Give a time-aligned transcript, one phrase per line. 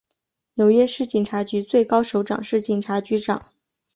[0.55, 3.53] 纽约市警察局最高首长是警察局长。